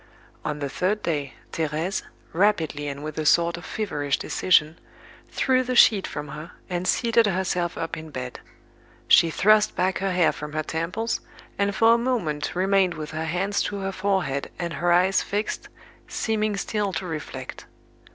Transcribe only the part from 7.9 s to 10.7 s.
in bed. She thrust back her hair from her